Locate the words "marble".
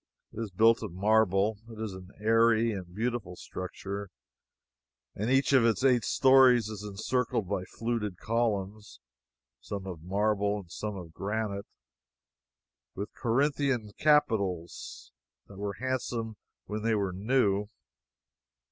0.93-1.59, 10.01-10.61